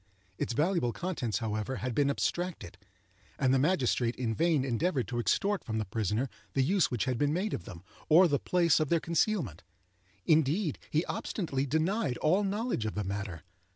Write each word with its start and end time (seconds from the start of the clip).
Its 0.39 0.53
valuable 0.53 0.91
contents, 0.91 1.37
however, 1.37 1.75
had 1.75 1.93
been 1.93 2.09
abstracted, 2.09 2.75
and 3.37 3.53
the 3.53 3.59
magistrate 3.59 4.15
in 4.15 4.33
vain 4.33 4.65
endeavored 4.65 5.07
to 5.07 5.19
extort 5.19 5.63
from 5.63 5.77
the 5.77 5.85
prisoner 5.85 6.27
the 6.53 6.63
use 6.63 6.89
which 6.89 7.05
had 7.05 7.19
been 7.19 7.31
made 7.31 7.53
of 7.53 7.65
them, 7.65 7.83
or 8.09 8.27
the 8.27 8.39
place 8.39 8.79
of 8.79 8.89
their 8.89 8.99
concealment. 8.99 9.61
Indeed, 10.25 10.79
he 10.89 11.05
obstinately 11.05 11.67
denied 11.67 12.17
all 12.17 12.43
knowledge 12.43 12.87
of 12.87 12.95
the 12.95 13.03
matter. 13.03 13.43